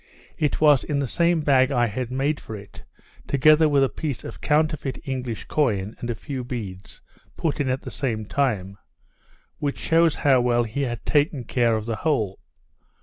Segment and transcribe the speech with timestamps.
[0.39, 2.83] It was in the same bag I had made for it,
[3.27, 6.99] together with a piece of counterfeit English coin, and a few beads,
[7.37, 8.79] put in at the same time;
[9.59, 12.39] which shews how well he had taken care of the whole.